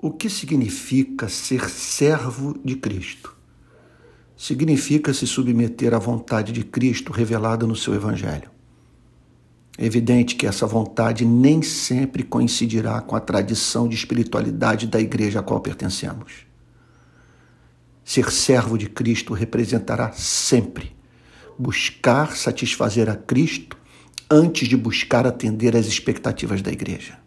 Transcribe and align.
O 0.00 0.12
que 0.12 0.30
significa 0.30 1.28
ser 1.28 1.68
servo 1.68 2.56
de 2.64 2.76
Cristo? 2.76 3.36
Significa 4.36 5.12
se 5.12 5.26
submeter 5.26 5.92
à 5.92 5.98
vontade 5.98 6.52
de 6.52 6.62
Cristo 6.62 7.12
revelada 7.12 7.66
no 7.66 7.74
seu 7.74 7.92
Evangelho. 7.94 8.48
É 9.76 9.84
evidente 9.84 10.36
que 10.36 10.46
essa 10.46 10.68
vontade 10.68 11.24
nem 11.24 11.62
sempre 11.62 12.22
coincidirá 12.22 13.00
com 13.00 13.16
a 13.16 13.20
tradição 13.20 13.88
de 13.88 13.96
espiritualidade 13.96 14.86
da 14.86 15.00
igreja 15.00 15.40
a 15.40 15.42
qual 15.42 15.58
pertencemos. 15.58 16.46
Ser 18.04 18.30
servo 18.30 18.78
de 18.78 18.88
Cristo 18.88 19.34
representará 19.34 20.12
sempre 20.12 20.96
buscar 21.58 22.36
satisfazer 22.36 23.10
a 23.10 23.16
Cristo 23.16 23.76
antes 24.30 24.68
de 24.68 24.76
buscar 24.76 25.26
atender 25.26 25.74
às 25.74 25.86
expectativas 25.86 26.62
da 26.62 26.70
igreja. 26.70 27.18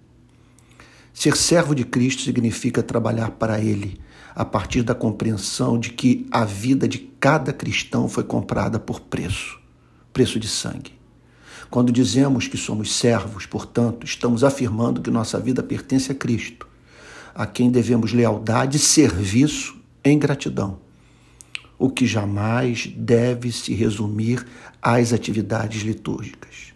Ser 1.14 1.36
servo 1.36 1.76
de 1.76 1.84
Cristo 1.84 2.22
significa 2.22 2.82
trabalhar 2.82 3.32
para 3.32 3.60
Ele, 3.60 4.00
a 4.34 4.46
partir 4.46 4.82
da 4.82 4.96
compreensão 4.96 5.78
de 5.78 5.92
que 5.92 6.26
a 6.32 6.46
vida 6.46 6.88
de 6.88 6.98
cada 6.98 7.52
cristão 7.52 8.08
foi 8.08 8.24
comprada 8.24 8.80
por 8.80 9.02
preço 9.02 9.62
preço 10.12 10.40
de 10.40 10.48
sangue. 10.48 10.92
Quando 11.70 11.92
dizemos 11.92 12.48
que 12.48 12.58
somos 12.58 12.94
servos, 12.94 13.46
portanto, 13.46 14.06
estamos 14.06 14.44
afirmando 14.44 15.02
que 15.02 15.10
nossa 15.10 15.40
vida 15.40 15.64
pertence 15.64 16.12
a 16.12 16.16
Cristo, 16.16 16.68
a 17.34 17.46
quem 17.46 17.72
devemos 17.72 18.12
lealdade 18.12 18.78
e 18.78 18.80
serviço 18.80 19.78
em 20.04 20.20
gratidão, 20.20 20.80
o 21.80 21.90
que 21.90 22.06
jamais 22.06 22.92
deve 22.96 23.52
se 23.52 23.74
resumir 23.74 24.46
às 24.82 25.14
atividades 25.14 25.82
litúrgicas 25.82 26.74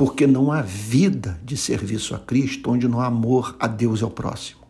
porque 0.00 0.26
não 0.26 0.50
há 0.50 0.62
vida 0.62 1.38
de 1.44 1.58
serviço 1.58 2.14
a 2.14 2.18
Cristo 2.18 2.70
onde 2.70 2.88
não 2.88 3.02
há 3.02 3.06
amor 3.08 3.54
a 3.60 3.66
Deus 3.66 4.00
e 4.00 4.02
ao 4.02 4.10
próximo. 4.10 4.62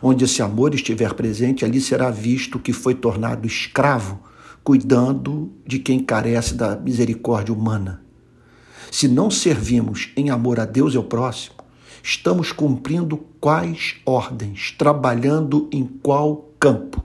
Onde 0.00 0.24
esse 0.24 0.40
amor 0.40 0.72
estiver 0.72 1.14
presente, 1.14 1.64
ali 1.64 1.80
será 1.80 2.12
visto 2.12 2.60
que 2.60 2.72
foi 2.72 2.94
tornado 2.94 3.44
escravo, 3.44 4.20
cuidando 4.62 5.50
de 5.66 5.80
quem 5.80 5.98
carece 5.98 6.54
da 6.54 6.76
misericórdia 6.76 7.52
humana. 7.52 8.00
Se 8.92 9.08
não 9.08 9.32
servimos 9.32 10.12
em 10.16 10.30
amor 10.30 10.60
a 10.60 10.64
Deus 10.64 10.94
e 10.94 10.96
ao 10.96 11.02
próximo, 11.02 11.56
estamos 12.00 12.52
cumprindo 12.52 13.16
quais 13.40 13.96
ordens, 14.06 14.70
trabalhando 14.78 15.68
em 15.72 15.84
qual 15.84 16.52
campo, 16.60 17.04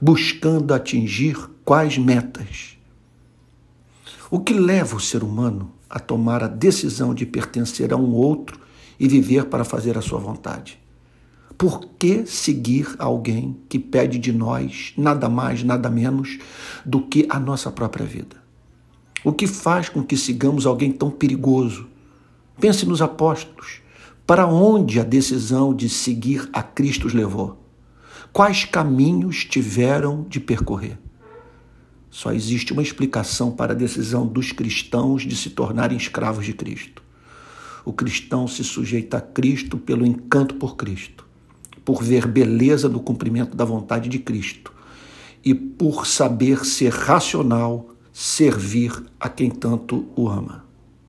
buscando 0.00 0.72
atingir 0.72 1.36
quais 1.62 1.98
metas. 1.98 2.78
O 4.30 4.40
que 4.40 4.54
leva 4.54 4.96
o 4.96 5.00
ser 5.00 5.22
humano 5.22 5.72
a 5.90 5.98
tomar 5.98 6.44
a 6.44 6.46
decisão 6.46 7.12
de 7.12 7.26
pertencer 7.26 7.92
a 7.92 7.96
um 7.96 8.14
outro 8.14 8.60
e 8.98 9.08
viver 9.08 9.46
para 9.46 9.64
fazer 9.64 9.98
a 9.98 10.02
sua 10.02 10.20
vontade. 10.20 10.78
Por 11.58 11.80
que 11.98 12.24
seguir 12.24 12.94
alguém 12.98 13.58
que 13.68 13.78
pede 13.78 14.18
de 14.18 14.32
nós 14.32 14.94
nada 14.96 15.28
mais, 15.28 15.62
nada 15.62 15.90
menos 15.90 16.38
do 16.86 17.02
que 17.02 17.26
a 17.28 17.38
nossa 17.38 17.70
própria 17.70 18.06
vida? 18.06 18.36
O 19.22 19.32
que 19.32 19.46
faz 19.46 19.88
com 19.88 20.02
que 20.02 20.16
sigamos 20.16 20.64
alguém 20.64 20.90
tão 20.90 21.10
perigoso? 21.10 21.86
Pense 22.58 22.86
nos 22.86 23.02
apóstolos. 23.02 23.82
Para 24.26 24.46
onde 24.46 25.00
a 25.00 25.04
decisão 25.04 25.74
de 25.74 25.88
seguir 25.88 26.48
a 26.52 26.62
Cristo 26.62 27.06
os 27.06 27.12
levou? 27.12 27.58
Quais 28.32 28.64
caminhos 28.64 29.44
tiveram 29.44 30.24
de 30.28 30.38
percorrer? 30.38 30.98
Só 32.10 32.32
existe 32.32 32.72
uma 32.72 32.82
explicação 32.82 33.52
para 33.52 33.72
a 33.72 33.76
decisão 33.76 34.26
dos 34.26 34.50
cristãos 34.50 35.22
de 35.22 35.36
se 35.36 35.50
tornarem 35.50 35.96
escravos 35.96 36.44
de 36.44 36.52
Cristo. 36.52 37.02
O 37.84 37.92
cristão 37.92 38.48
se 38.48 38.64
sujeita 38.64 39.18
a 39.18 39.20
Cristo 39.20 39.78
pelo 39.78 40.04
encanto 40.04 40.56
por 40.56 40.76
Cristo, 40.76 41.24
por 41.84 42.02
ver 42.02 42.26
beleza 42.26 42.88
no 42.88 43.00
cumprimento 43.00 43.56
da 43.56 43.64
vontade 43.64 44.08
de 44.08 44.18
Cristo 44.18 44.72
e 45.44 45.54
por 45.54 46.06
saber 46.06 46.64
ser 46.64 46.92
racional, 46.92 47.88
servir 48.12 48.92
a 49.18 49.28
quem 49.28 49.50
tanto 49.50 50.06
o 50.16 50.28
ama. 50.28 50.69